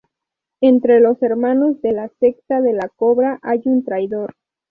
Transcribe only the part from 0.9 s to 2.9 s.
los hermanos de la Secta de la